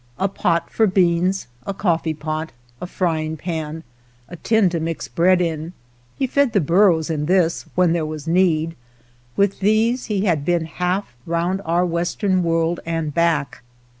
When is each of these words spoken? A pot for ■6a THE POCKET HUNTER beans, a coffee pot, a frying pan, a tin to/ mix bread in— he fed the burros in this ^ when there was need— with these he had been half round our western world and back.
A 0.17 0.27
pot 0.27 0.71
for 0.71 0.87
■6a 0.87 0.93
THE 0.93 0.93
POCKET 0.93 0.93
HUNTER 0.93 0.93
beans, 1.27 1.47
a 1.67 1.73
coffee 1.75 2.13
pot, 2.15 2.51
a 2.81 2.87
frying 2.87 3.37
pan, 3.37 3.83
a 4.29 4.35
tin 4.35 4.67
to/ 4.71 4.79
mix 4.79 5.07
bread 5.07 5.41
in— 5.43 5.73
he 6.17 6.25
fed 6.25 6.53
the 6.53 6.59
burros 6.59 7.11
in 7.11 7.27
this 7.27 7.65
^ 7.65 7.67
when 7.75 7.93
there 7.93 8.07
was 8.07 8.27
need— 8.27 8.73
with 9.37 9.59
these 9.59 10.05
he 10.05 10.21
had 10.25 10.43
been 10.43 10.65
half 10.65 11.15
round 11.27 11.61
our 11.65 11.85
western 11.85 12.41
world 12.41 12.79
and 12.83 13.13
back. 13.13 13.61